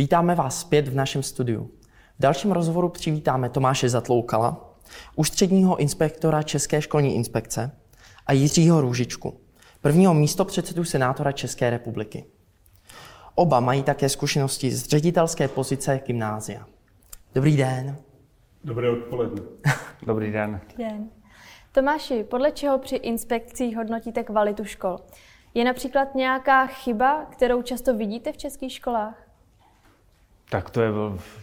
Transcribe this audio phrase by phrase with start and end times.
[0.00, 1.70] Vítáme vás zpět v našem studiu.
[2.18, 4.74] V dalším rozhovoru přivítáme Tomáše Zatloukala,
[5.16, 7.70] ústředního inspektora České školní inspekce
[8.26, 9.40] a Jiřího Růžičku,
[9.80, 12.24] prvního místopředsedu senátora České republiky.
[13.34, 16.66] Oba mají také zkušenosti z ředitelské pozice gymnázia.
[17.34, 17.96] Dobrý den.
[18.64, 19.42] Dobré odpoledne.
[20.06, 20.60] Dobrý den.
[20.70, 21.10] Dobrý den.
[21.72, 24.98] Tomáši, podle čeho při inspekcích hodnotíte kvalitu škol?
[25.54, 29.29] Je například nějaká chyba, kterou často vidíte v českých školách?
[30.50, 30.90] Tak to je,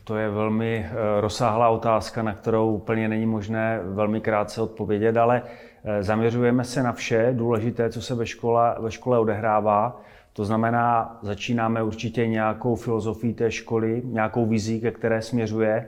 [0.03, 5.41] to je velmi eh, rozsáhlá otázka, na kterou úplně není možné velmi krátce odpovědět, ale
[5.83, 10.01] eh, zaměřujeme se na vše důležité, co se ve škole, ve škole odehrává.
[10.33, 15.87] To znamená, začínáme určitě nějakou filozofii té školy, nějakou vizí, ke které směřuje.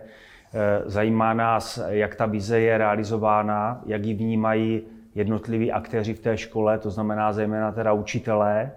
[0.54, 4.82] Eh, zajímá nás, jak ta vize je realizována, jak ji vnímají
[5.16, 8.72] jednotliví aktéři v té škole, to znamená zejména teda učitelé,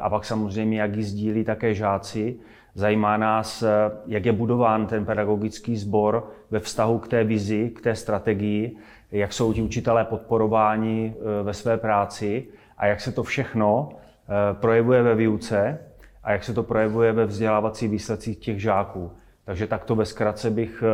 [0.00, 2.36] a pak samozřejmě, jak ji sdílí také žáci.
[2.76, 3.68] Zajímá nás, eh,
[4.06, 8.76] jak je budován ten pedagogický sbor ve vztahu k té vizi, k té strategii,
[9.12, 14.54] jak jsou ti učitelé podporováni eh, ve své práci a jak se to všechno eh,
[14.54, 15.78] projevuje ve výuce
[16.22, 19.12] a jak se to projevuje ve vzdělávacích výsledcích těch žáků.
[19.44, 20.84] Takže takto ve zkratce bych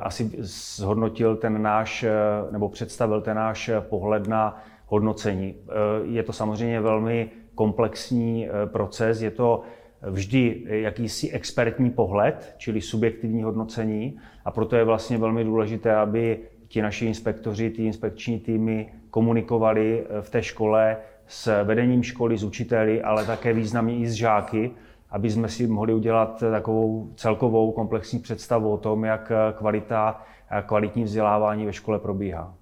[0.00, 2.04] asi zhodnotil ten náš,
[2.50, 5.56] nebo představil ten náš pohled na hodnocení.
[6.02, 9.62] Je to samozřejmě velmi komplexní proces, je to
[10.02, 16.82] vždy jakýsi expertní pohled, čili subjektivní hodnocení a proto je vlastně velmi důležité, aby ti
[16.82, 23.02] naši inspektoři, ty inspekční týmy komunikovali eh, v té škole s vedením školy, s učiteli,
[23.02, 24.70] ale také významně i s žáky,
[25.10, 31.04] aby jsme si mohli udělat takovou celkovou komplexní představu o tom, jak kvalita a kvalitní
[31.04, 32.54] vzdělávání ve škole probíhá.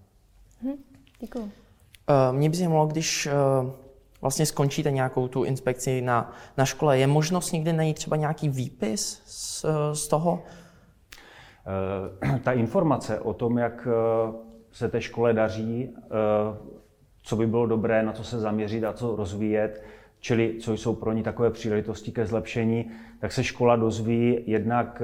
[0.62, 0.72] Hm,
[1.20, 1.50] děkuji.
[2.08, 3.32] Eh, mě by zajímalo, když eh,
[4.20, 9.22] vlastně skončíte nějakou tu inspekci na, na škole, je možnost někdy najít třeba nějaký výpis
[9.24, 10.42] z, z toho?
[11.68, 14.32] Eh, ta informace o tom, jak eh,
[14.72, 16.08] se té škole daří, eh,
[17.22, 19.82] co by bylo dobré, na co se zaměřit a co rozvíjet,
[20.20, 25.02] čili co jsou pro ní takové příležitosti ke zlepšení, tak se škola dozví jednak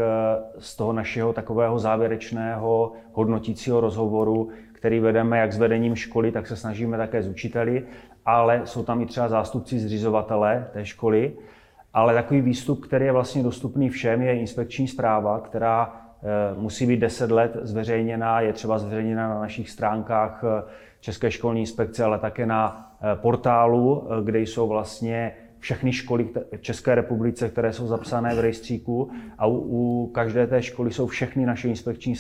[0.59, 4.49] z toho našeho takového závěrečného hodnotícího rozhovoru,
[4.85, 7.85] který vedeme jak s vedením školy, tak se snažíme také s učiteli,
[8.25, 11.33] ale jsou tam i třeba zástupci zřizovatele té školy.
[11.95, 16.97] Ale takový výstup, který je vlastně dostupný všem, je inspekční zpráva, která eh, musí být
[16.97, 20.63] 10 let zveřejněna, je třeba zveřejněna na našich stránkách eh,
[21.01, 26.95] České školní inspekce, ale také na eh, portálu, kde jsou vlastně všechny školy v České
[26.95, 31.69] republice, které jsou zapsané v rejstříku a u, u každé té školy jsou všechny naše
[31.69, 32.15] inspekční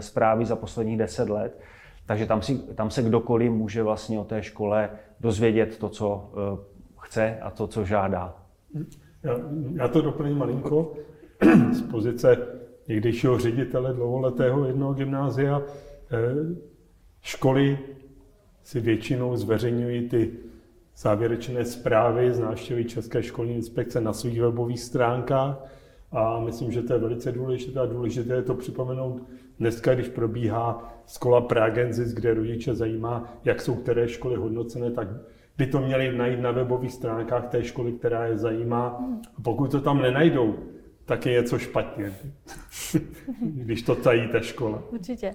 [0.00, 1.60] zprávy za posledních 10 let.
[2.06, 4.90] Takže tam, si, tam se kdokoliv může vlastně o té škole
[5.20, 6.58] dozvědět to, co uh,
[7.00, 8.36] chce a to, co žádá.
[9.22, 9.36] Já,
[9.72, 10.92] já to doplním malinko
[11.72, 12.36] z pozice
[12.88, 15.62] někdejšího ředitele dlouholetého jednoho gymnázia.
[16.10, 16.56] Eh,
[17.20, 17.78] školy
[18.62, 20.32] si většinou zveřejňují ty
[20.96, 25.64] závěrečné zprávy z návštěvy České školní inspekce na svých webových stránkách
[26.12, 29.22] a myslím, že to je velice důležité a důležité je to připomenout
[29.58, 35.08] dneska, když probíhá škola Pragenzis, kde rodiče zajímá, jak jsou které školy hodnocené, tak
[35.58, 39.04] by to měli najít na webových stránkách té školy, která je zajímá.
[39.42, 40.56] Pokud to tam nenajdou,
[41.04, 42.12] tak je něco špatně,
[43.40, 44.82] když to tají ta škola.
[44.90, 45.30] Určitě.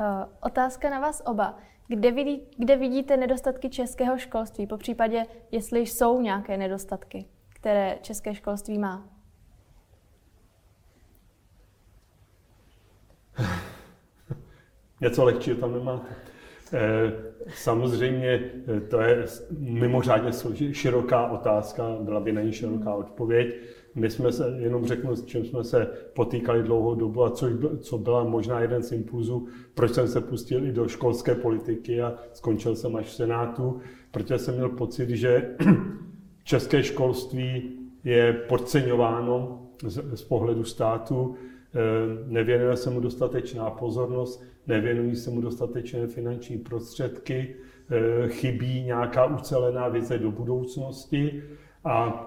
[0.00, 0.06] Uh,
[0.40, 1.58] otázka na vás oba.
[1.88, 4.66] Kde, vidí, kde vidíte nedostatky českého školství?
[4.66, 9.19] Po případě, jestli jsou nějaké nedostatky, které české školství má?
[15.00, 16.08] Něco lehčího tam nemáte.
[16.72, 17.12] Eh,
[17.54, 19.24] samozřejmě eh, to je
[19.58, 20.30] mimořádně
[20.72, 23.56] široká otázka, byla by na ní široká odpověď.
[23.94, 27.98] My jsme se, jenom řeknu, s čím jsme se potýkali dlouhou dobu a co, co
[27.98, 32.76] byla možná jeden z impulzů, proč jsem se pustil i do školské politiky a skončil
[32.76, 33.80] jsem až v Senátu,
[34.10, 35.56] protože jsem měl pocit, že
[36.44, 37.72] české školství
[38.04, 41.34] je podceňováno z, z pohledu státu,
[42.26, 47.56] nevěnuje se mu dostatečná pozornost, nevěnují se mu dostatečné finanční prostředky,
[47.90, 51.42] eh, chybí nějaká ucelená vize do budoucnosti
[51.84, 52.26] a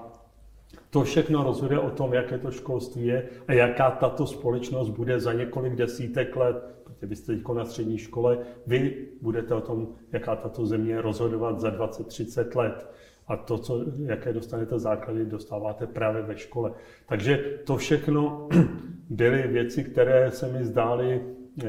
[0.89, 5.33] to všechno rozhoduje o tom, jaké to školství je a jaká tato společnost bude za
[5.33, 8.37] několik desítek let, protože vy jste na střední škole,
[8.67, 12.87] vy budete o tom, jaká tato země rozhodovat za 20-30 let.
[13.27, 16.71] A to, co, jaké dostanete základy, dostáváte právě ve škole.
[17.05, 18.49] Takže to všechno
[19.09, 21.21] byly věci, které se mi zdály
[21.61, 21.67] Eh,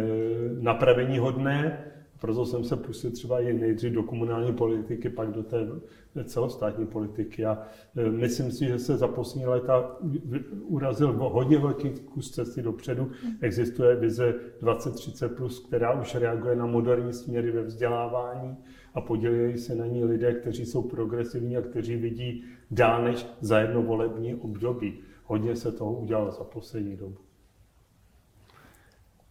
[0.60, 1.84] napravení hodné,
[2.20, 5.66] proto jsem se pustil třeba i nejdřív do komunální politiky, pak do té
[6.24, 7.44] celostátní politiky.
[7.44, 7.58] A
[7.96, 9.96] e, myslím si, že se za poslední léta
[10.62, 13.10] urazil hodně velký kus cesty dopředu.
[13.40, 18.56] Existuje vize 2030+, plus, která už reaguje na moderní směry ve vzdělávání
[18.94, 23.60] a podělili se na ní lidé, kteří jsou progresivní a kteří vidí dál než za
[23.60, 24.98] jedno volební období.
[25.24, 27.16] Hodně se toho udělalo za poslední dobu.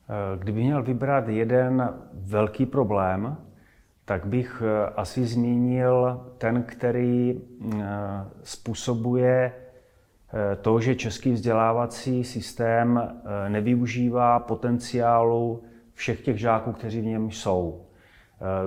[0.09, 3.37] Eh, kdyby měl vybrat jeden velký problém,
[4.05, 7.85] tak bych eh, asi zmínil ten, který eh,
[8.43, 9.53] způsobuje
[10.61, 13.13] to, že český vzdělávací systém
[13.47, 15.63] nevyužívá potenciálu
[15.93, 17.85] všech těch žáků, kteří v něm jsou.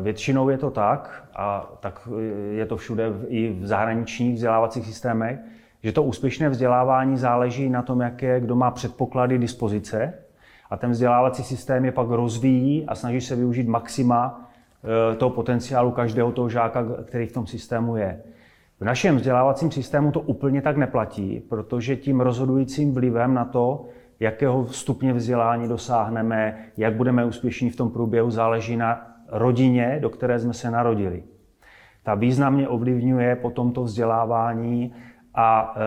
[0.00, 2.08] Většinou je to tak, a tak
[2.50, 5.38] je to všude i v zahraničních vzdělávacích systémech,
[5.82, 10.14] že to úspěšné vzdělávání záleží na tom, jaké kdo má předpoklady dispozice
[10.70, 14.50] a ten vzdělávací systém je pak rozvíjí a snaží se využít maxima
[15.12, 18.23] eh, toho potenciálu každého toho žáka, který v tom systému je.
[18.81, 23.84] V našem vzdělávacím systému to úplně tak neplatí, protože tím rozhodujícím vlivem na to,
[24.20, 30.38] jakého stupně vzdělání dosáhneme, jak budeme úspěšní v tom průběhu, záleží na rodině, do které
[30.38, 31.23] jsme se narodili.
[32.02, 34.94] Ta významně ovlivňuje potom to vzdělávání
[35.34, 35.81] a eh,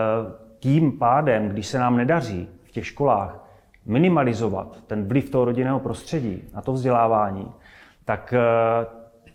[0.58, 3.46] tím pádem, když se nám nedaří v těch školách
[3.86, 7.48] minimalizovat ten vliv toho rodinného prostředí na to vzdělávání,
[8.04, 8.40] tak eh,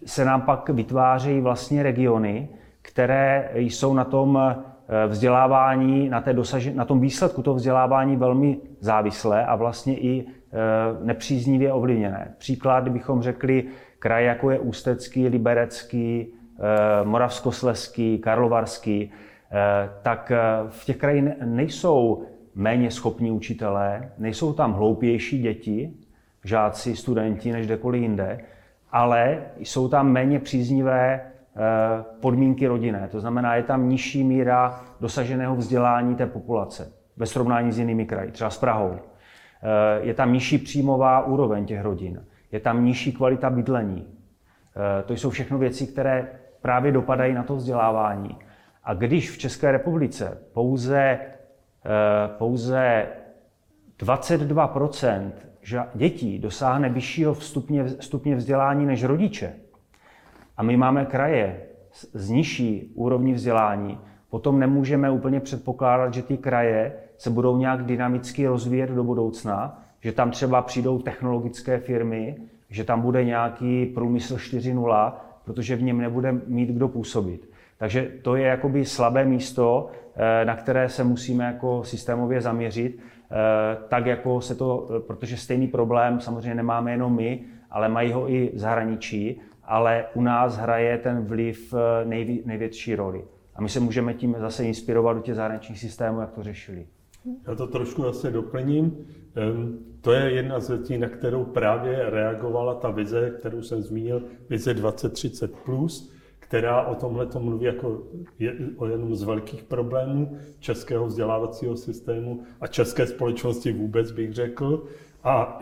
[0.06, 2.50] se nám pak vytvářejí vlastně regiony,
[2.82, 8.58] které jsou na tom eh, vzdělávání, na, té dosaži- na tom výsledku toho vzdělávání velmi
[8.80, 10.26] závislé a vlastně i
[11.02, 12.36] nepříznivě ovlivněné.
[12.38, 13.64] Příklad, kdybychom řekli
[14.00, 16.34] kraj, jako je Ústecký, Liberecký,
[17.04, 19.12] Moravskosleský, Karlovarský,
[19.52, 20.40] Eh, tak eh,
[20.70, 22.26] v těch krajích nejsou
[22.56, 25.94] méně schopní učitelé, nejsou tam hloupější děti,
[26.44, 28.40] žáci, studenti než kdekoliv jinde,
[28.92, 33.08] ale jsou tam méně příznivé eh, podmínky rodinné.
[33.12, 38.32] To znamená, je tam nižší míra dosaženého vzdělání té populace ve srovnání s jinými kraji,
[38.32, 39.00] třeba s Prahou.
[40.02, 42.26] Je tam nižší příjmová úroveň těch rodin.
[42.56, 44.08] Je tam nižší kvalita bydlení.
[45.06, 46.28] To jsou všechno věci, které
[46.62, 48.38] právě dopadají na to vzdělávání.
[48.84, 51.20] A když v České republice pouze, eh,
[52.38, 53.08] pouze
[53.98, 55.32] 22%
[55.96, 59.54] dětí dosáhne vyššího stupně, stupně vzdělání než rodiče,
[60.58, 61.62] a my máme kraje
[62.14, 64.00] z nižší úrovní vzdělání,
[64.30, 70.12] potom nemůžeme úplně předpokládat, že ty kraje se budou nějak dynamicky rozvíjet do budoucna, že
[70.12, 72.36] tam třeba přijdou technologické firmy,
[72.70, 75.14] že tam bude nějaký průmysl 4.0,
[75.46, 77.50] protože v něm nebude mít kdo působit.
[77.78, 83.36] Takže to je jakoby slabé místo, eh, na které se musíme jako systémově zaměřit, eh,
[83.88, 87.40] tak jako se to, protože stejný problém samozřejmě nemáme jenom my,
[87.72, 93.24] ale mají ho i zahraničí, ale u nás hraje ten vliv eh, nejvě, největší roli.
[93.56, 96.86] A my se můžeme tím zase inspirovat do těch zahraničních systémů, jak to řešili.
[97.48, 98.98] Já to trošku zase doplním.
[100.02, 104.74] To je jedna z věcí, na kterou právě reagovala ta vize, kterou jsem zmínil, vize
[104.74, 108.04] 2030+, plus, která o tomhle to mluví jako
[108.40, 114.84] je, o jednom z velkých problémů českého vzdělávacího systému a české společnosti vůbec, bych řekl.
[115.24, 115.60] A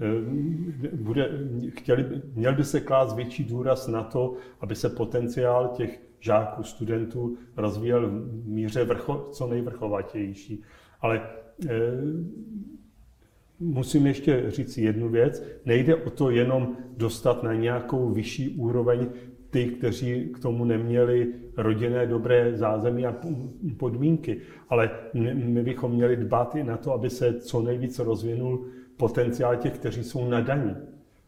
[0.92, 1.30] bude,
[1.68, 7.36] chtěli, měl by se klást větší důraz na to, aby se potenciál těch žáků, studentů
[7.56, 10.62] rozvíjel v míře vrcho, co nejvrchovatější.
[11.00, 11.20] Ale
[11.68, 11.70] e,
[13.60, 15.42] musím ještě říct jednu věc.
[15.64, 19.06] Nejde o to jenom dostat na nějakou vyšší úroveň
[19.50, 23.14] ty, kteří k tomu neměli rodinné dobré zázemí a
[23.76, 24.40] podmínky.
[24.68, 24.90] Ale
[25.34, 30.04] my bychom měli dbát i na to, aby se co nejvíce rozvinul potenciál těch, kteří
[30.04, 30.76] jsou nadaní.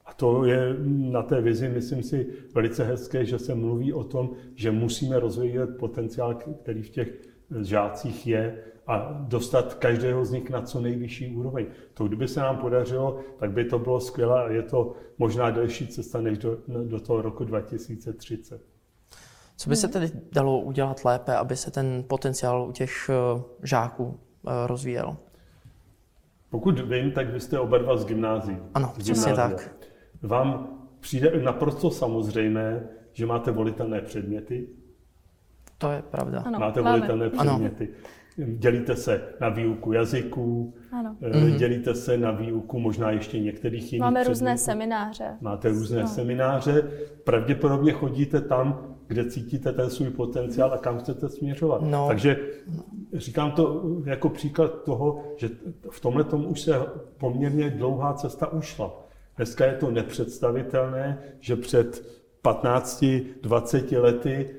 [0.09, 4.31] A to je na té vizi, myslím si, velice hezké, že se mluví o tom,
[4.55, 7.13] že musíme rozvíjet potenciál, který v těch
[7.61, 11.67] žácích je a dostat každého z nich na co nejvyšší úroveň.
[11.95, 15.87] To, kdyby se nám podařilo, tak by to bylo skvělé a je to možná delší
[15.87, 18.63] cesta než do, do toho roku 2030.
[19.57, 24.21] Co by se tedy dalo udělat lépe, aby se ten potenciál u těch eh, žáků
[24.47, 25.17] eh, rozvíjel?
[26.51, 28.57] Pokud vím, tak vy jste oba dva z gymnází.
[28.75, 29.78] Ano, přesně tak.
[30.23, 30.69] Vám
[31.01, 34.69] přijde naprosto samozřejmé, že máte volitelné předměty?
[35.79, 36.41] To je pravda.
[36.41, 36.97] Ano, máte máme.
[36.97, 37.89] volitelné předměty.
[37.89, 38.19] Ano.
[38.47, 41.17] Dělíte se na výuku jazyků, ano.
[41.23, 44.31] Eh, dělíte se na výuku možná ještě některých jiných Máme předmětů.
[44.31, 45.37] různé semináře.
[45.41, 46.09] Máte různé no.
[46.09, 46.91] semináře.
[47.25, 51.83] Pravděpodobně chodíte tam, kde cítíte ten svůj potenciál a kam chcete směřovat.
[51.83, 52.09] No.
[52.09, 52.37] Takže
[53.13, 55.49] říkám to jako příklad toho, že
[55.91, 56.75] v tomhle tomu už se
[57.19, 59.08] poměrně dlouhá cesta ušla.
[59.39, 62.05] Dneska je to nepředstavitelné, že před
[62.45, 64.51] 15-20 lety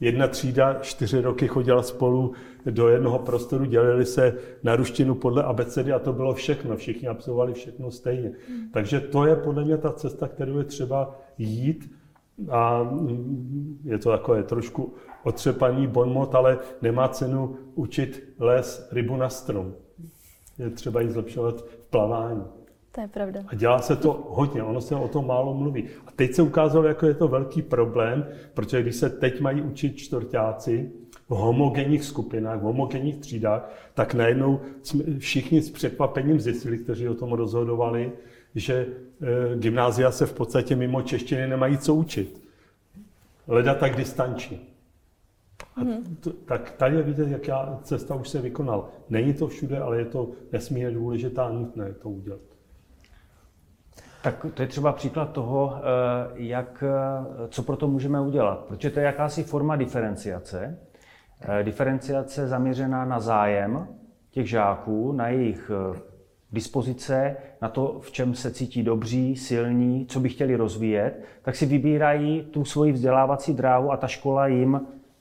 [0.00, 2.32] jedna třída čtyři roky chodila spolu
[2.66, 6.76] do jednoho prostoru, dělili se na ruštinu podle abecedy a to bylo všechno.
[6.76, 8.32] Všichni absolvovali všechno stejně.
[8.48, 8.70] Hmm.
[8.70, 11.92] Takže to je podle mě ta cesta, kterou je třeba jít
[12.48, 19.28] a mm, je to takové trošku otřepaný bonmot, ale nemá cenu učit les rybu na
[19.28, 19.74] strom.
[20.58, 22.42] Je třeba ji zlepšovat v plavání.
[22.96, 23.40] To je pravda.
[23.46, 25.84] A dělá se to hodně, ono se o tom málo mluví.
[26.06, 29.96] A teď se ukázalo, jako je to velký problém, protože když se teď mají učit
[29.96, 30.90] čtvrtáci
[31.28, 37.14] v homogenních skupinách, v homogenních třídách, tak najednou jsme všichni s překvapením zjistili, kteří o
[37.14, 38.12] tom rozhodovali,
[38.54, 42.42] že e, gymnázia se v podstatě mimo češtiny nemají co učit.
[43.48, 44.58] Leda tak distančně.
[45.74, 46.16] A mhm.
[46.20, 48.88] to, tak tady je vidět, jaká cesta už se vykonala.
[49.10, 52.55] Není to všude, ale je to nesmírně důležitá a nutné to udělat.
[54.26, 55.80] Tak to je třeba příklad toho, eh,
[56.34, 58.58] jak, eh, co pro to můžeme udělat.
[58.58, 60.78] Protože to je jakási forma diferenciace.
[61.40, 63.88] Eh, diferenciace zaměřená na zájem
[64.30, 65.70] těch žáků, na jejich
[66.52, 71.66] dispozice, na to, v čem se cítí dobří, silní, co by chtěli rozvíjet, tak si
[71.66, 74.80] vybírají tu svoji vzdělávací dráhu a ta škola jim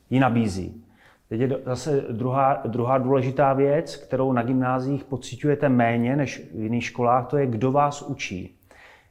[0.09, 0.83] ji nabízí.
[1.29, 6.83] Teď je zase druhá, druhá důležitá věc, kterou na gymnázích pocitujete méně než v jiných
[6.83, 8.55] školách, to je, kdo vás učí.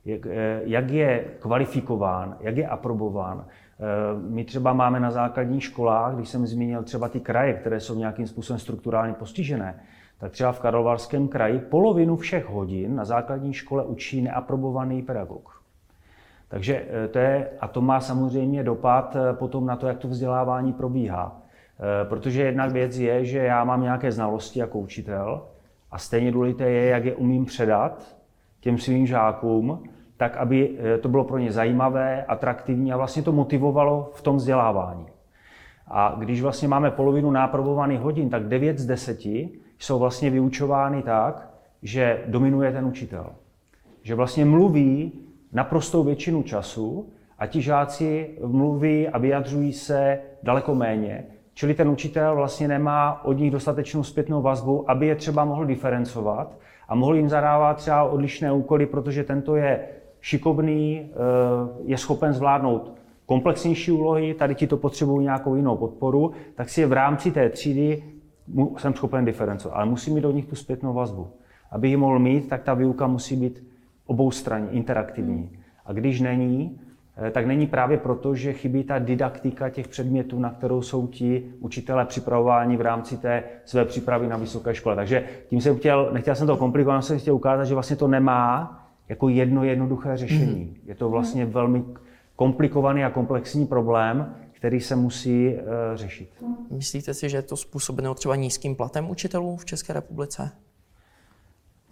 [0.05, 3.45] Jak, eh, jak je kvalifikován, jak je aprobován.
[3.47, 3.85] Eh,
[4.29, 8.27] my třeba máme na základních školách, když jsem zmínil třeba ty kraje, které jsou nějakým
[8.27, 9.81] způsobem strukturálně postižené,
[10.19, 15.61] tak třeba v Karlovarském kraji polovinu všech hodin na základní škole učí neaprobovaný pedagog.
[16.49, 20.73] Takže eh, to je, a to má samozřejmě dopad potom na to, jak to vzdělávání
[20.73, 21.41] probíhá.
[22.09, 25.43] Protože jedna věc je, že já mám nějaké znalosti jako učitel
[25.91, 28.17] a stejně důležité je, jak je umím předat
[28.65, 29.83] těm svým žákům
[30.17, 34.37] tak aby eh, to bylo pro ně zajímavé, atraktivní a vlastně to motivovalo v tom
[34.37, 35.07] vzdělávání.
[35.89, 39.27] A když vlastně máme polovinu náprobovaných hodin, tak 9 z 10
[39.79, 41.51] jsou vlastně vyučovány tak,
[41.83, 43.27] že dominuje ten učitel.
[44.03, 45.13] Že vlastně mluví
[45.53, 51.25] naprostou většinu času a ti žáci mluví a vyjadřují se daleko méně.
[51.55, 56.59] Čili ten učitel vlastně nemá od nich dostatečnou zpětnou vazbu, aby je třeba mohl diferencovat
[56.89, 59.89] a mohl jim zadávat třeba odlišné úkoly, protože tento je
[60.21, 61.17] šikovný, eh,
[61.85, 62.93] je schopen zvládnout
[63.27, 67.49] komplexnější úlohy, tady ti to potřebují nějakou jinou podporu, tak si je v rámci té
[67.49, 68.03] třídy
[68.79, 69.77] jsem schopen diferencovat.
[69.77, 71.29] Ale musí mít do nich tu zpětnou vazbu.
[71.71, 73.67] Aby ji mohl mít, tak ta výuka musí být
[74.07, 75.51] oboustranní, interaktivní.
[75.87, 76.81] A když není,
[77.31, 82.05] tak není právě proto, že chybí ta didaktika těch předmětů, na kterou jsou ti učitelé
[82.05, 84.97] připravováni v rámci té své přípravy na vysoké škole.
[84.97, 88.81] Takže tím jsem chtěl, nechtěl jsem to komplikovat, jsem chtěl ukázat, že vlastně to nemá
[89.09, 90.65] jako jedno jednoduché řešení.
[90.65, 90.77] Mm.
[90.87, 91.85] Je to vlastně velmi
[92.37, 95.61] komplikovaný a komplexní problém, který se musí uh,
[95.95, 96.31] řešit.
[96.71, 100.51] Myslíte si, že je to způsobeno třeba nízkým platem učitelů v České republice?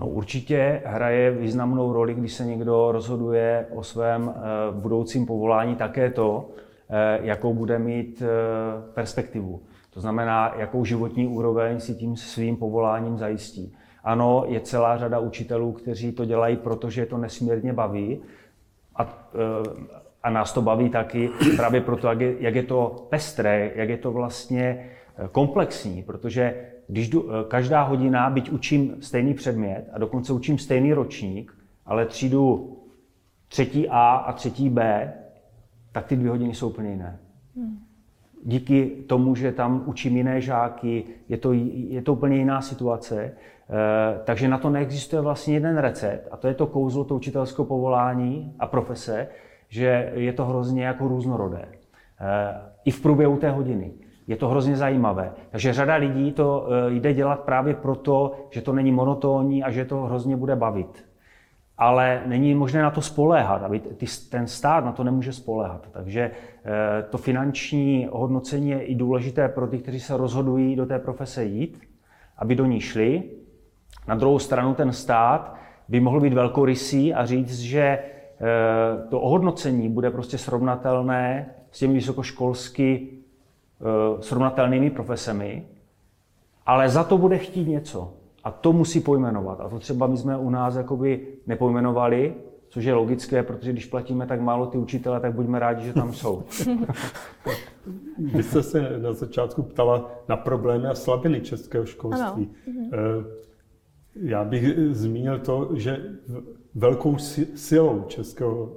[0.03, 4.35] No určitě hraje významnou roli, když se někdo rozhoduje o svém uh,
[4.81, 9.61] budoucím povolání, také to, uh, jakou bude mít uh, perspektivu.
[9.91, 13.77] To znamená, jakou životní úroveň si tím svým povoláním zajistí.
[14.05, 18.21] Ano, je celá řada učitelů, kteří to dělají, protože to nesmírně baví.
[18.97, 19.89] A, eh,
[20.23, 23.97] a nás to baví taky právě proto, jak je, jak je to pestré, jak je
[23.97, 26.55] to vlastně eh, komplexní, protože
[26.89, 31.55] když jdu, eh, každá hodina, byť učím stejný předmět a dokonce učím stejný ročník,
[31.87, 32.77] ale třídu
[33.49, 35.13] třetí A a třetí B,
[35.93, 37.19] tak ty dvě hodiny jsou úplně jiné.
[37.57, 37.79] Hmm.
[38.45, 41.53] Díky tomu, že tam učím jiné žáky, je to,
[41.89, 43.25] je to úplně jiná situace.
[43.25, 47.65] Eh, takže na to neexistuje vlastně jeden recept a to je to kouzlo to učitelského
[47.65, 49.29] povolání a profese,
[49.69, 51.69] že je to hrozně jako různorodé.
[51.69, 53.93] Eh, I v průběhu té hodiny.
[54.27, 55.33] Je to hrozně zajímavé.
[55.51, 59.85] Takže řada lidí to eh, jde dělat právě proto, že to není monotónní a že
[59.85, 61.05] to hrozně bude bavit.
[61.79, 63.81] Ale není možné na to spoléhat, aby
[64.31, 65.89] ten stát na to nemůže spoléhat.
[65.93, 66.31] Takže
[67.11, 71.81] to finanční hodnocení je i důležité pro ty, kteří se rozhodují do té profese jít,
[72.39, 73.23] aby do ní šli,
[74.09, 75.57] na druhou stranu ten stát
[75.89, 78.03] by mohl být velkorysý a říct, že eh,
[79.11, 83.22] to ohodnocení bude prostě srovnatelné s těmi vysokoškolsky eh,
[84.21, 85.67] srovnatelnými profesemi,
[86.67, 88.15] ale za to bude chtít něco.
[88.45, 89.61] A to musí pojmenovat.
[89.61, 92.35] A to třeba my jsme u nás jakoby nepojmenovali,
[92.69, 96.13] což je logické, protože když platíme tak málo ty učitele, tak buďme rádi, že tam
[96.13, 96.43] jsou.
[98.19, 102.51] Vy jste se na začátku ptala na problémy a slabiny českého školství.
[102.67, 102.89] Ano.
[102.93, 103.25] Eh,
[104.15, 106.05] Já bych zmínil to, že
[106.75, 107.19] velkou
[107.55, 108.73] silou českého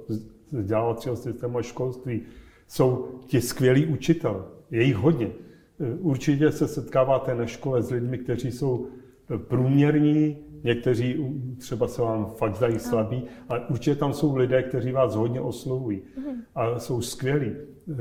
[0.52, 2.22] vzdělávacího systému a školství
[2.68, 4.40] jsou ti skvělí učitelé.
[4.70, 5.30] Je jich hodně.
[5.98, 8.88] Určitě se setkáváte na škole s lidmi, kteří jsou
[9.48, 15.14] průměrní, někteří třeba se vám fakt zdají slabí, ale určitě tam jsou lidé, kteří vás
[15.14, 16.02] hodně oslovují
[16.54, 17.52] a jsou skvělí.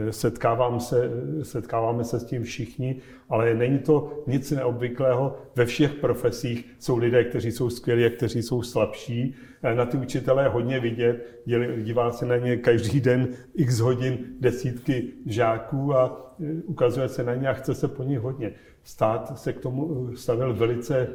[0.10, 1.10] Setkávám se,
[1.44, 2.96] setkáváme se s tím všichni,
[3.29, 5.36] ale není to nic neobvyklého.
[5.55, 9.36] Ve všech profesích jsou lidé, kteří jsou skvělí a kteří jsou slabší.
[9.75, 11.41] Na ty učitelé hodně vidět,
[11.84, 17.48] dívá se na ně každý den x hodin desítky žáků a ukazuje se na ně
[17.48, 18.51] a chce se po nich hodně.
[18.86, 21.08] Stát se k tomu stavil velice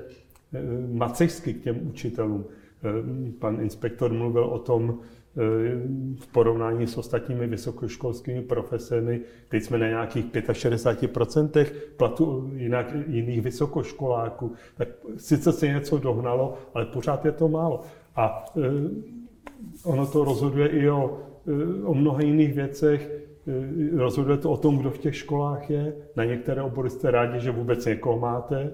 [0.52, 0.62] Eh,
[0.92, 2.44] macešsky k těm učitelům.
[2.44, 5.40] Eh, pan inspektor mluvil o tom eh,
[6.20, 9.20] v porovnání s ostatními vysokoškolskými profesemi.
[9.48, 14.52] Teď jsme na nějakých 65% platu jinak, jiných vysokoškoláků.
[14.76, 17.80] Tak sice se něco dohnalo, ale pořád je to málo.
[18.16, 18.44] A
[19.84, 21.18] ono to rozhoduje i o,
[21.84, 23.29] o mnoha jiných věcech.
[23.96, 25.96] Rozhoduje to o tom, kdo v těch školách je.
[26.16, 28.70] Na některé obory jste rádi, že vůbec někoho máte.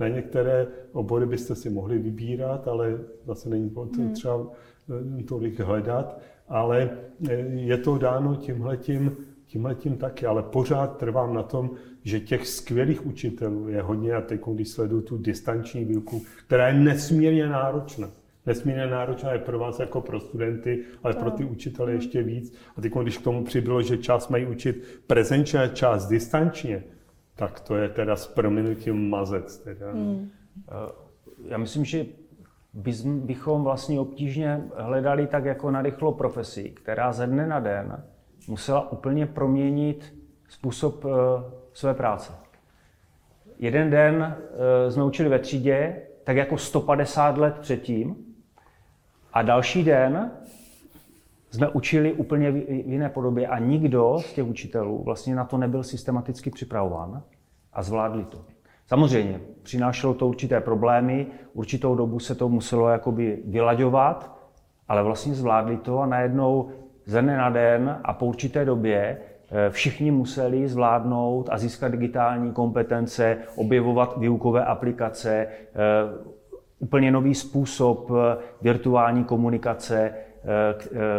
[0.00, 4.12] Na některé obory byste si mohli vybírat, ale zase není hmm.
[4.12, 4.46] třeba
[5.20, 6.90] eh, tolik hledat, ale
[7.28, 9.16] eh, je to dáno tímhletím,
[9.46, 11.70] tímhletím taky, ale pořád trvám na tom,
[12.02, 16.74] že těch skvělých učitelů je hodně a teď, když sleduju tu distanční výuku, která je
[16.74, 18.10] nesmírně náročná.
[18.46, 22.54] Nesmírně náročná je pro vás jako pro studenty, ale pro ty učitele ještě víc.
[22.76, 26.84] A teď, když k tomu přibylo, že část mají učit prezenčně a část distančně,
[27.36, 29.58] tak to je teda s prominutím mazec.
[29.58, 29.92] Teda.
[29.92, 30.30] Hmm.
[30.68, 30.92] Eh,
[31.48, 32.06] já myslím, že
[33.06, 38.04] bychom vlastně obtížně hledali tak jako na rychlo profesi, která ze dne na den
[38.48, 40.14] musela úplně proměnit
[40.48, 41.12] způsob uh,
[41.72, 42.32] své práce.
[43.58, 48.25] Jeden den uh, jsme učili ve třídě, tak jako 150 let předtím,
[49.36, 50.30] a další den
[51.50, 55.82] jsme učili úplně v jiné podobě a nikdo z těch učitelů vlastně na to nebyl
[55.82, 57.22] systematicky připravován
[57.72, 58.44] a zvládli to.
[58.86, 64.36] Samozřejmě, přinášelo to určité problémy, určitou dobu se to muselo jakoby vylaďovat,
[64.88, 66.70] ale vlastně zvládli to a najednou
[67.06, 69.18] ze dne na den a po určité době
[69.50, 76.36] eh, všichni museli zvládnout a získat digitální kompetence, objevovat výukové aplikace, eh,
[76.78, 80.14] úplně nový způsob eh, virtuální komunikace,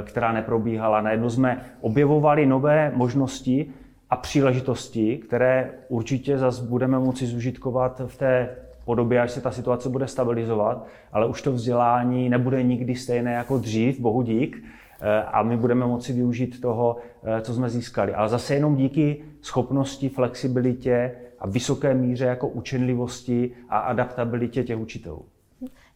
[0.04, 1.02] která neprobíhala.
[1.02, 3.74] Najednou jsme objevovali nové možnosti
[4.10, 8.50] a příležitosti, které určitě zase budeme moci zužitkovat v té
[8.88, 13.58] podobě, až se ta situace bude stabilizovat, ale už to vzdělání nebude nikdy stejné jako
[13.58, 14.64] dřív, bohu dík,
[15.02, 18.14] eh, a my budeme moci využít toho, eh, co jsme získali.
[18.14, 25.26] Ale zase jenom díky schopnosti, flexibilitě a vysoké míře jako učenlivosti a adaptabilitě těch učitelů.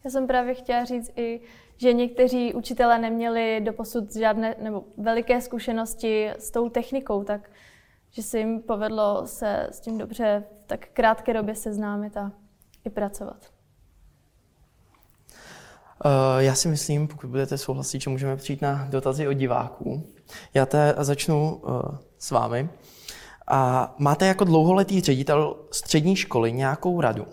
[0.03, 1.41] Já jsem právě chtěla říct i,
[1.77, 7.49] že někteří učitelé neměli doposud žádné nebo veliké zkušenosti s tou technikou, tak
[8.11, 12.31] že se jim povedlo se s tím dobře v tak krátké době seznámit a
[12.85, 13.51] i pracovat.
[16.05, 20.03] Uh, já si myslím, pokud budete souhlasit, že můžeme přijít na dotazy od diváků.
[20.53, 21.81] Já te začnu uh,
[22.17, 22.69] s vámi.
[23.47, 27.25] A máte jako dlouholetý ředitel střední školy nějakou radu?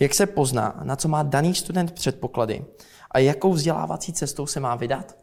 [0.00, 2.64] Jak se pozná, na co má daný student předpoklady
[3.10, 5.16] a jakou vzdělávací cestou se má vydat?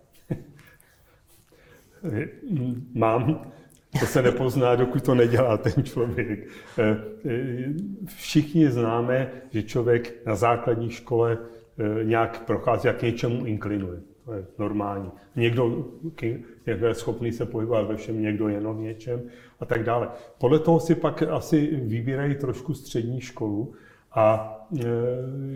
[2.94, 3.52] Mám.
[4.00, 6.48] To se nepozná, dokud to nedělá ten člověk.
[6.80, 7.74] Eh, eh,
[8.06, 11.38] všichni známe, že člověk na základní škole
[11.78, 14.00] eh, nějak prochází, jak něčemu inklinuje.
[14.26, 15.12] To je normální.
[15.36, 15.86] Někdo,
[16.68, 19.22] někdo je schopný se pohybovat ve všem, někdo jenom v něčem
[19.60, 20.10] a tak dále.
[20.38, 23.74] Podle toho si pak asi vybírají trošku střední školu
[24.16, 24.50] a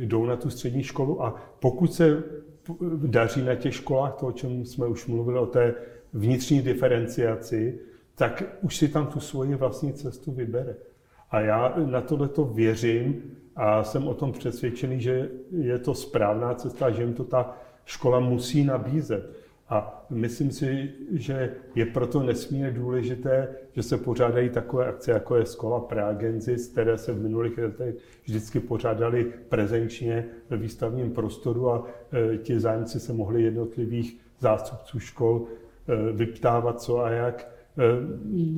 [0.06, 2.24] jdou na tu střední školu a pokud se
[3.06, 5.76] daří na těch školách, to, o čem jsme už mluvili, o té
[6.14, 7.80] vnitřní diferenciaci,
[8.16, 10.76] tak už si tam tu svoji vlastní cestu vybere.
[11.32, 13.22] A já na tohle to věřím
[13.56, 18.20] a jsem o tom přesvědčený, že je to správná cesta, že jim to ta škola
[18.20, 19.47] musí nabízet.
[19.70, 25.46] A myslím si, že je proto nesmírně důležité, že se pořádají takové akce, jako je
[25.46, 31.86] Skola Pragensis, které se v minulých letech vždycky pořádali prezenčně ve výstavním prostoru a
[32.34, 35.46] e, ti zájemci se mohli jednotlivých zástupců škol
[35.88, 37.58] e, vyptávat co a jak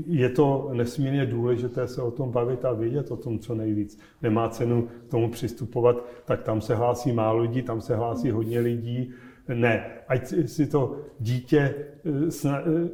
[0.08, 4.00] je to nesmírně důležité se o tom bavit a vědět o tom co nejvíc.
[4.22, 8.60] Nemá cenu k tomu přistupovat, tak tam se hlásí málo lidí, tam se hlásí hodně
[8.60, 9.14] lidí.
[9.54, 12.90] Ne, ať si to dítě eh, eh,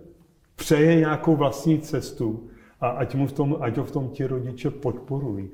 [0.56, 2.50] přeje nějakou vlastní cestu
[2.82, 5.50] a ať, mu v tom, ať ho v tom ti rodiče podporují.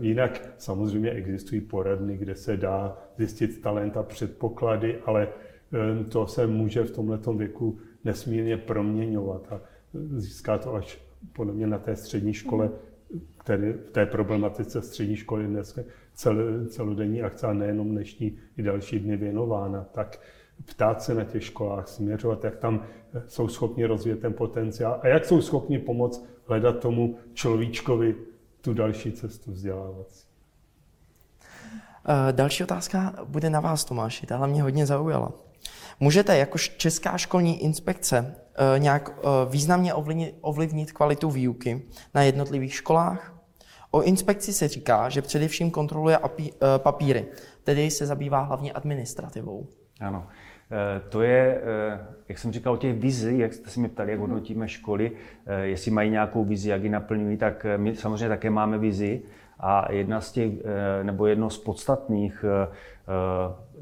[0.00, 5.28] Jinak samozřejmě existují poradny, kde se dá zjistit talent a předpoklady, ale
[6.08, 9.60] to se může v tomto věku nesmírně proměňovat a
[10.16, 11.00] získá to až
[11.32, 12.70] podle mě na té střední škole,
[13.38, 15.78] který, v té problematice střední školy dnes
[16.14, 20.20] cel, celodenní akce a nejenom dnešní i další dny věnována, tak
[20.64, 22.82] ptát se na těch školách, směřovat, jak tam
[23.26, 28.16] jsou schopni rozvíjet ten potenciál a jak jsou schopni pomoct hledat tomu človíčkovi
[28.60, 30.26] tu další cestu vzdělávací.
[32.08, 34.26] Eh, další otázka bude na vás, Tomáši.
[34.26, 35.32] Tahle mě hodně zaujala.
[36.00, 39.94] Můžete jako Česká školní inspekce eh, nějak eh, významně
[40.40, 41.82] ovlivnit kvalitu výuky
[42.14, 43.34] na jednotlivých školách?
[43.90, 46.18] O inspekci se říká, že především kontroluje
[46.76, 47.26] papíry,
[47.64, 49.66] tedy se zabývá hlavně administrativou.
[50.00, 50.26] Ano.
[51.08, 51.62] To je,
[52.28, 55.12] jak jsem říkal, o těch vizi, jak jste se mě ptali, jak hodnotíme školy,
[55.62, 59.22] jestli mají nějakou vizi, jak ji naplňují, tak my samozřejmě také máme vizi.
[59.60, 60.52] A jedna z těch,
[61.02, 62.44] nebo jedno z podstatných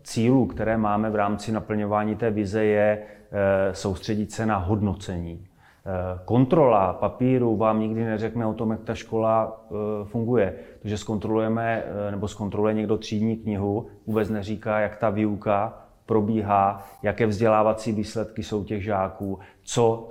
[0.03, 2.99] cílů, které máme v rámci naplňování té vize, je
[3.33, 5.47] eh, soustředit se na hodnocení.
[5.47, 10.55] Eh, kontrola papíru vám nikdy neřekne o tom, jak ta škola eh, funguje.
[10.83, 17.27] To, že zkontrolujeme nebo zkontroluje někdo třídní knihu, vůbec neříká, jak ta výuka probíhá, jaké
[17.27, 20.09] vzdělávací výsledky jsou těch žáků, co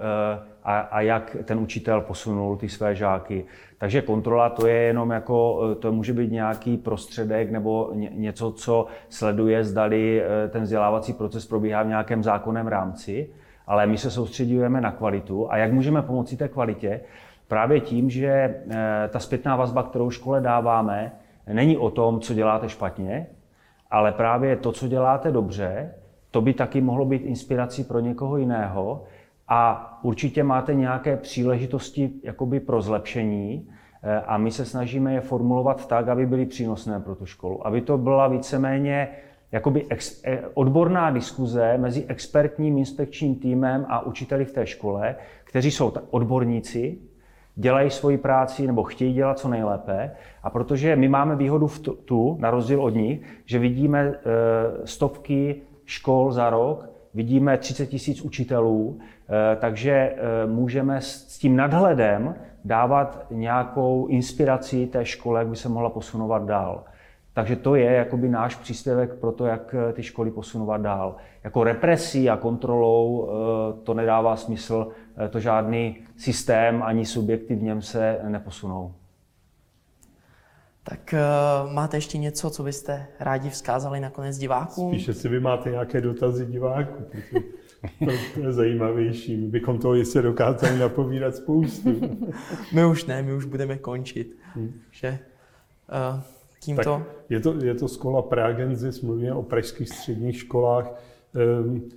[0.64, 3.46] a, a jak ten učitel posunul ty své žáky.
[3.78, 8.86] Takže kontrola to je jenom jako, eh, to může být nějaký prostředek nebo něco, co
[9.10, 13.30] sleduje, zdali eh, ten vzdělávací proces probíhá v nějakém zákonném rámci,
[13.68, 17.02] ale my se soustředujeme na kvalitu a jak můžeme pomoci té kvalitě?
[17.48, 21.12] Právě tím, že eh, ta zpětná vazba, kterou škole dáváme,
[21.54, 23.28] není o tom, co děláte špatně,
[23.92, 25.94] ale právě to, co děláte dobře,
[26.32, 29.04] to by taky mohlo být inspirací pro někoho jiného
[29.48, 33.70] a určitě máte nějaké příležitosti jakoby pro zlepšení
[34.04, 37.68] eh, a my se snažíme je formulovat tak, aby byly přínosné pro tu školu.
[37.68, 39.08] Aby to byla víceméně
[39.52, 45.72] jakoby ex, eh, odborná diskuze mezi expertním inspekčním týmem a učiteli v té škole, kteří
[45.72, 46.98] jsou odborníci,
[47.62, 50.12] dělají svoji práci nebo chtějí dělat co nejlépe.
[50.44, 54.18] A protože my máme výhodu v tu, na rozdíl od nich, že vidíme eh,
[54.88, 62.36] stovky škol za rok, vidíme 30 tisíc učitelů, eh, takže eh, můžeme s tím nadhledem
[62.66, 66.84] dávat nějakou inspiraci té škole, jak by se mohla posunovat dál.
[67.34, 71.16] Takže to je jakoby náš příspěvek pro to, jak eh, ty školy posunovat dál.
[71.44, 73.30] Jako represí a kontrolou
[73.84, 74.88] to nedává smysl,
[75.30, 78.94] to žádný systém ani subjekty v něm se neposunou.
[80.84, 84.94] Tak uh, máte ještě něco, co byste rádi vzkázali nakonec divákům?
[84.94, 87.04] Spíše si vy máte nějaké dotazy diváků,
[88.00, 89.38] protože to je zajímavější.
[89.38, 92.18] My bychom toho jistě dokázali napovídat spoustu.
[92.74, 94.38] my už ne, my už budeme končit.
[94.54, 94.74] Hmm.
[94.92, 95.20] Že,
[96.14, 96.22] uh,
[96.64, 96.84] tímto...
[96.84, 100.94] Tak je, to, je to škola Pragenzis, mluvíme o pražských středních školách.
[101.64, 101.90] Um,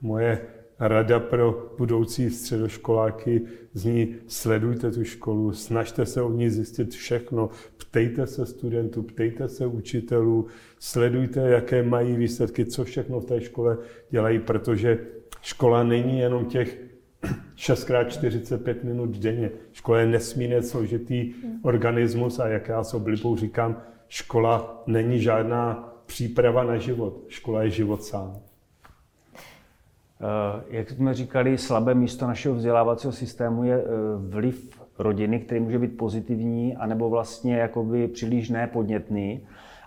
[0.00, 0.38] moje
[0.78, 8.26] rada pro budoucí středoškoláky zní sledujte tu školu, snažte se o ní zjistit všechno, ptejte
[8.26, 10.46] se studentů, ptejte se učitelů,
[10.78, 13.78] sledujte, jaké mají výsledky, co všechno v té škole
[14.10, 14.98] dělají, protože
[15.42, 16.87] škola není jenom těch
[17.56, 19.50] 6x45 minut denně.
[19.72, 23.76] Škola je nesmírně složitý organismus a jak já s oblibou říkám,
[24.08, 27.24] škola není žádná příprava na život.
[27.28, 28.36] Škola je život sám.
[30.20, 35.78] Eh, jak jsme říkali, slabé místo našeho vzdělávacího systému je eh, vliv rodiny, který může
[35.78, 39.40] být pozitivní, anebo vlastně jakoby příliš nepodnětný.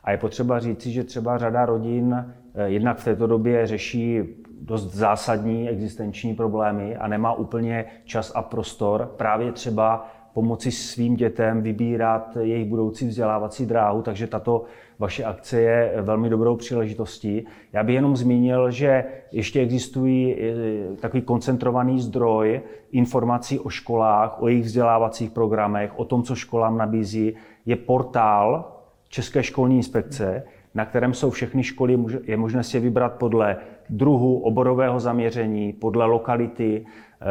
[0.03, 4.19] A je potřeba říci, že třeba řada rodin eh, jednak v této době řeší
[4.61, 11.61] dost zásadní existenční problémy a nemá úplně čas a prostor právě třeba pomoci svým dětem
[11.61, 14.63] vybírat jejich budoucí vzdělávací dráhu, takže tato
[14.99, 17.45] vaše akce je velmi dobrou příležitostí.
[17.73, 24.47] Já bych jenom zmínil, že ještě existují eh, takový koncentrovaný zdroj informací o školách, o
[24.47, 27.35] jejich vzdělávacích programech, o tom, co školám nabízí.
[27.65, 28.77] Je portál
[29.09, 30.43] České školní inspekce,
[30.75, 33.57] na kterém jsou všechny školy, je možné si je vybrat podle
[33.89, 37.25] druhu oborového zaměření, podle lokality, eh,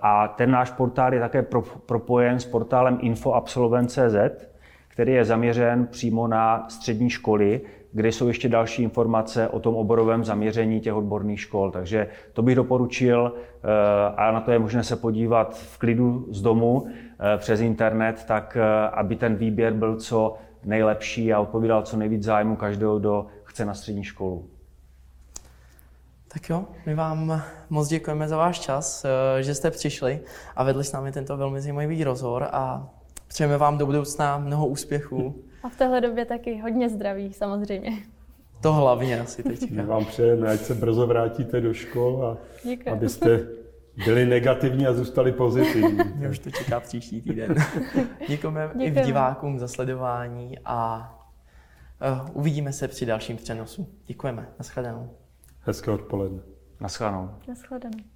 [0.00, 1.46] a ten náš portál je také
[1.86, 4.46] propojen s portálem infoabsolvent.cz,
[4.88, 7.60] který je zaměřen přímo na střední školy,
[7.92, 11.70] kde jsou ještě další informace o tom oborovém zaměření těch odborných škol.
[11.70, 13.68] Takže to bych doporučil eh,
[14.16, 18.56] a na to je možné se podívat v klidu z domu eh, přes internet, tak
[18.92, 23.74] aby ten výběr byl co nejlepší a odpovídal co nejvíc zájmu každého, kdo chce na
[23.74, 24.48] střední školu.
[26.28, 29.06] Tak jo, my vám moc děkujeme za váš čas,
[29.40, 30.20] že jste přišli
[30.56, 32.88] a vedli s námi tento velmi zajímavý rozhovor a
[33.28, 35.34] Přejeme vám do budoucna mnoho úspěchů.
[35.62, 37.92] A v téhle době taky hodně zdraví, samozřejmě.
[38.62, 39.66] To hlavně asi teďka.
[39.70, 42.90] My vám přejeme, ať se brzo vrátíte do škol a Děkuji.
[42.90, 43.46] abyste
[44.04, 45.98] byli negativní a zůstali pozitivní.
[46.14, 47.54] Mě už to čeká příští týden.
[48.28, 49.02] Děkujeme i Děkujeme.
[49.02, 51.12] divákům za sledování a
[52.22, 53.88] uh, uvidíme se při dalším přenosu.
[54.06, 54.48] Děkujeme.
[54.58, 55.10] Naschledanou.
[55.60, 56.40] Hezké odpoledne.
[56.80, 57.30] Naschledanou.
[57.48, 58.15] Naschledanou.